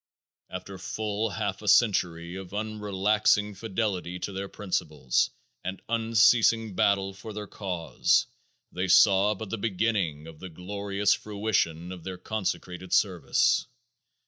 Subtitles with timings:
[0.49, 5.29] After full half a century of unrelaxing fidelity to their principles
[5.63, 8.25] and unceasing battle for their cause
[8.71, 13.67] they saw but the beginning of the glorious fruition of their consecrated service.